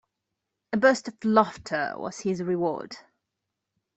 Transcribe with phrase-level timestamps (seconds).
[0.73, 2.97] A burst of laughter was his reward.